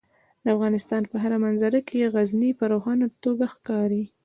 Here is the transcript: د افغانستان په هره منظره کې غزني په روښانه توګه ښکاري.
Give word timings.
د 0.43 0.45
افغانستان 0.55 1.01
په 1.11 1.15
هره 1.23 1.37
منظره 1.45 1.79
کې 1.87 2.11
غزني 2.13 2.51
په 2.59 2.65
روښانه 2.71 3.05
توګه 3.23 3.45
ښکاري. 3.53 4.03